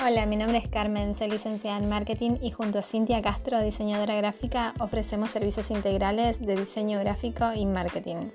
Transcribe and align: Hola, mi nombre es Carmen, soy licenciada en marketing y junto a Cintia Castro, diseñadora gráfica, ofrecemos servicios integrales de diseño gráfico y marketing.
Hola, 0.00 0.26
mi 0.26 0.36
nombre 0.36 0.58
es 0.58 0.68
Carmen, 0.68 1.16
soy 1.16 1.28
licenciada 1.28 1.76
en 1.76 1.88
marketing 1.88 2.36
y 2.40 2.52
junto 2.52 2.78
a 2.78 2.84
Cintia 2.84 3.20
Castro, 3.20 3.60
diseñadora 3.60 4.14
gráfica, 4.14 4.72
ofrecemos 4.78 5.32
servicios 5.32 5.72
integrales 5.72 6.40
de 6.40 6.54
diseño 6.54 7.00
gráfico 7.00 7.52
y 7.52 7.66
marketing. 7.66 8.30